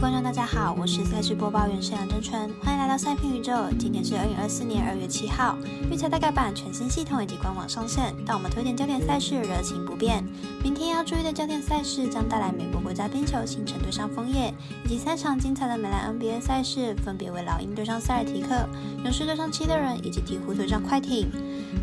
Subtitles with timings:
[0.00, 3.52] 观众，大家好，我是赛事播报员沈阳真纯，欢迎来到赛评宇宙。
[3.80, 5.58] 今天是二零二四年二月七号，
[5.90, 10.24] 预测大概版全新系统以及官网上线，但我们推荐焦点赛事热情不变。
[10.62, 18.54] 明天要注意的焦点赛事将带来美国国家冰球星城对上枫叶，以及三场精彩的美兰 NBA 赛事，分别为老鹰对上塞尔提克、
[19.02, 21.28] 勇士对上七六人以及鹈鹕对上快艇。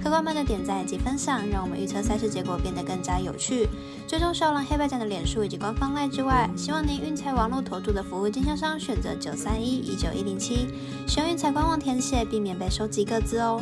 [0.03, 3.67] 客官们的点赞以及分享，让我们预测赛事结果变得更加有趣。
[4.07, 10.67] 追踪少狼黑白奖的脸书以及官方赖之外，希望您运彩网络投注的服务经销商选择九三一一九一零七，
[11.07, 13.61] 使用运彩官网填写，避免被收集各自哦。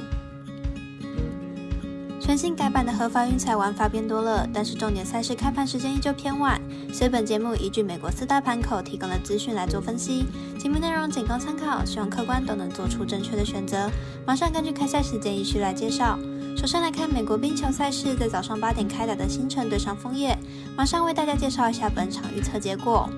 [2.20, 6.60] 全新改版的合法运彩玩法变多了，但是重点赛事开盘时间依旧偏晚，
[6.94, 10.26] 所以本节目依据美国四大盘口提供的资讯来做分析，
[10.60, 13.90] 节目内容仅供参考，希望客官都能做出正确的选择。
[14.28, 16.20] 马上根据开赛时间依序来介绍。
[16.56, 20.38] 首先来看美国冰球赛事，在早上八点开打的星城对上枫叶。
[20.78, 23.10] 马上为大家介绍一下本场预测结果。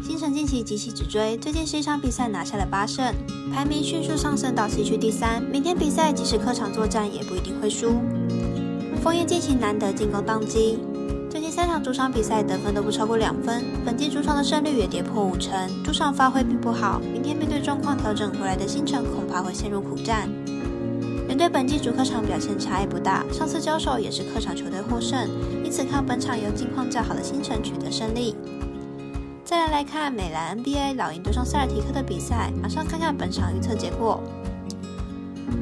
[0.00, 3.12] 星城近期急起直追，最近十一场比赛拿下了八胜，
[3.52, 5.42] 排名迅速上升到西区第三。
[5.42, 8.00] 明天比赛即使客场作战，也不一定会输。
[9.02, 10.78] 枫叶近期难得进攻当机，
[11.36, 15.52] 最近三场主场比赛得分都不超过两分，本季主场的胜率也跌破五成，
[15.84, 16.98] 主场发挥并不好。
[17.12, 20.30] 明天面对状况调整回来的星城，恐怕会陷入苦战。
[21.28, 25.28] 两队本季主客场表现差异不大，上次交手也是客场球队获胜，
[25.62, 28.34] 因此看本场由近况较好的星城取得胜利。
[29.44, 34.22] 再来来看美兰 NBA 老鹰对上塞尔提克的比赛，马上看看本场预测结果。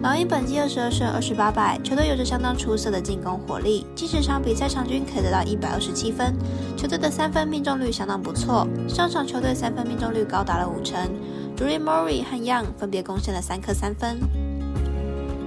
[0.03, 6.35] 老鹰本季二十二胜二十八败，球队有着相当出色的进攻火力，近十场比赛场均可以得到一百二十七分，
[6.77, 11.11] 球队的三分命中率相当不错，上场球队三分命中率高达了五成，
[11.57, 14.19] 主力 m o r i 和 Young 分别贡献了三颗三分。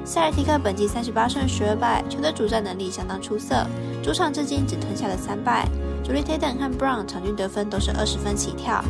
[0.05, 3.65] 塞尔提克本季三十八胜十二败，球队主战能力相当出色，
[4.03, 5.67] 主场至今只吞下了三败。
[6.03, 8.83] 主力 Tatum 和 Brown 场均得分都是二十分起跳，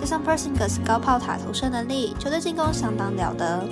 [0.00, 3.68] 加上 Persingers 高炮塔投射能力，球队进攻相当了得。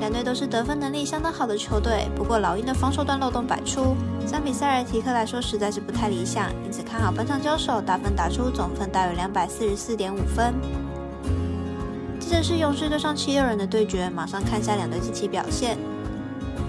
[0.00, 3.94] 两队都是得分能力相当好的球队，不过老鹰的防守端漏洞百出，
[4.26, 10.54] 相比塞尔提克来说实在是不太理想，因此看好本场交手打分打出总分大约两百四十四点五分。
[12.18, 15.76] 这是勇士对上七六人的对决，马上看下两队近期表现。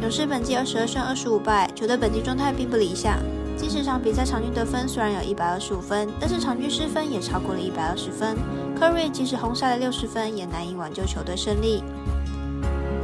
[0.02, 3.18] 勇士本季二十二胜二十五败，球队本季状态并不理想。
[3.56, 8.36] 近十场比赛场均得分虽然有一百二十五分，但是场均失分也超过了一百二十分。
[8.78, 11.82] 科瑞即使轰下了六十分，也难以挽救球队胜利。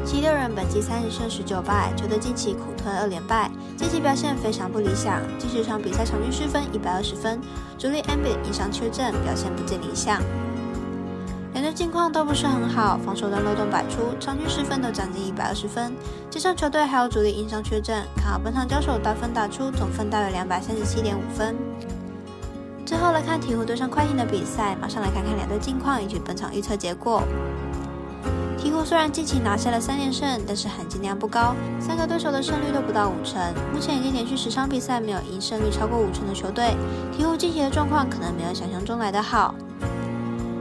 [0.08, 5.22] 七六人本季三十胜十九败，球队近期苦吞二连败，近期表现非常不理想。
[5.38, 7.42] 近十场比赛场均失分一百二十分，
[7.78, 10.22] 主力 Embiid 因伤缺阵，表现不尽理想。
[11.52, 15.92] 两队近况都不是很好，防守端漏洞百出，场均失分都将近一百二十分。
[16.30, 21.54] 加上球队还有主力因伤缺阵，看好本场交手打分打出总分大约两百三十七点五分。
[22.86, 27.22] 最后来看鹈鹕对上快艇的比赛，马上来看看两队近况以及本场预测结果。
[28.68, 33.42] 鹈鹕虽然近期拿下了三连胜，但是含金量不高，三个对手的胜率都不到五成。
[33.74, 36.76] 目前已经连续十场比赛没有赢胜率超过五成的球队，
[37.18, 39.56] 鹈鹕近期的状况可能没有想象中来得好。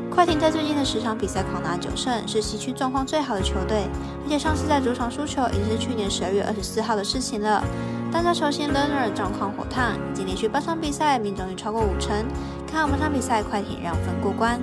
[0.08, 3.88] 快艇在最近的十场比赛狂拿九胜，是西区状况最好的球队，
[4.24, 7.62] 而且上次在主场输球已经是去年十二月二十四号的事情了。
[8.12, 12.24] 当家球星 Lerner 状况火烫，已经连续八场比赛命中率超过五成，
[12.70, 14.60] 看好本场比赛快艇让分过关。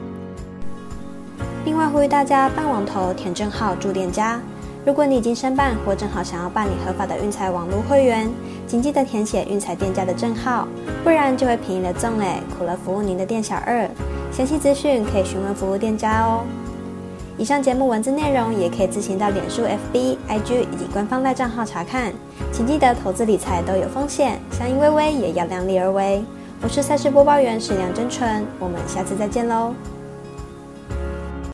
[1.66, 4.38] 另外呼吁大家办网投填证号注店家，
[4.86, 8.30] 如果你已经申办或正好想要办理合法的运彩网络会员，
[8.68, 10.68] 请记得填写运彩店家的证号，
[11.06, 13.90] 不然就会便宜了赠嘞，苦了服务您的店小二。
[14.30, 16.44] 详细资讯可以询问服务店家哦。
[17.38, 22.12] 以上节目文字内容也可以自行到脸书、FB、IG 以及官方赖账号查看。
[22.52, 26.26] 请记得投资理财都有风险，相依微微也要量力而为。
[26.62, 29.74] 我是赛事播报员史梁真纯，我们下次再见喽。